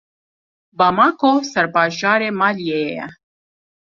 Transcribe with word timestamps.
Bamako 0.77 1.31
serbajarê 1.51 2.29
Maliyê 2.39 2.81
ye. 2.95 3.05